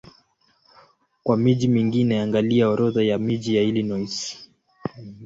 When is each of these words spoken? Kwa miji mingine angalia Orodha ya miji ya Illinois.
Kwa 1.23 1.37
miji 1.37 1.67
mingine 1.67 2.21
angalia 2.21 2.69
Orodha 2.69 3.03
ya 3.03 3.17
miji 3.19 3.55
ya 3.55 3.63
Illinois. 3.63 4.37